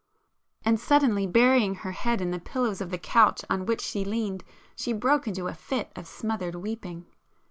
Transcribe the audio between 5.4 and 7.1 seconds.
a fit of smothered weeping.